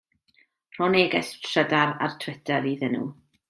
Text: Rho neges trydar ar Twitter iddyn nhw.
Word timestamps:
Rho 0.77 0.87
neges 0.95 1.29
trydar 1.45 1.95
ar 2.07 2.19
Twitter 2.25 2.69
iddyn 2.75 2.97
nhw. 3.01 3.09